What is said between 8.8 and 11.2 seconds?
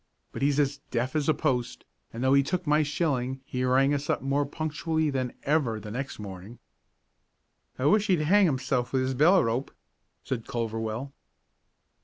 with his bell rope," said Culverwell.